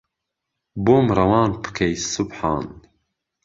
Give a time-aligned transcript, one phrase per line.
[0.85, 2.65] بۆم ڕەوان پکەی سوبحان